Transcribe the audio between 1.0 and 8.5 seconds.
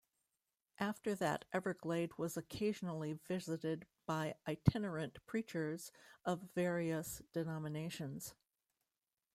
that Everglade was occasionally visited by itinerant preachers of various denominations.